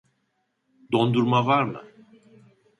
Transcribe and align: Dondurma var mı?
Dondurma 0.91 1.41
var 1.47 1.63
mı? 1.63 1.83